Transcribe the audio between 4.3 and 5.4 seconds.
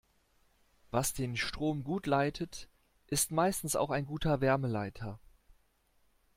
Wärmeleiter.